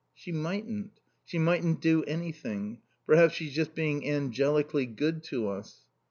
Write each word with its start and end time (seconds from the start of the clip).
"She 0.15 0.31
mightn't. 0.31 0.99
She 1.25 1.37
mightn't 1.37 1.79
do 1.79 2.03
anything. 2.05 2.79
Perhaps 3.05 3.35
she's 3.35 3.53
just 3.53 3.75
being 3.75 4.09
angelically 4.09 4.87
good 4.87 5.21
to 5.25 5.47
us." 5.47 5.81